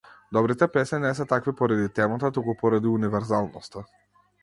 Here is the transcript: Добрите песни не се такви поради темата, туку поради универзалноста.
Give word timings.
Добрите 0.37 0.67
песни 0.77 0.99
не 1.03 1.11
се 1.19 1.27
такви 1.35 1.55
поради 1.61 1.91
темата, 2.01 2.35
туку 2.39 2.59
поради 2.65 2.93
универзалноста. 2.97 3.89